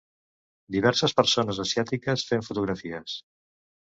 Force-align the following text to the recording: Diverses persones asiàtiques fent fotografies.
Diverses 0.75 1.13
persones 1.21 1.59
asiàtiques 1.65 2.25
fent 2.31 2.45
fotografies. 2.49 3.19